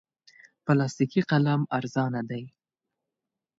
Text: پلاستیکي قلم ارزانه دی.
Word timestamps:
پلاستیکي 0.65 1.21
قلم 1.29 1.61
ارزانه 1.77 2.21
دی. 2.29 2.43